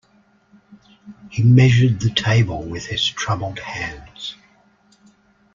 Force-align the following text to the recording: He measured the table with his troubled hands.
He 1.29 1.43
measured 1.43 1.99
the 1.99 2.09
table 2.09 2.63
with 2.63 2.87
his 2.87 3.05
troubled 3.07 3.59
hands. 3.59 4.33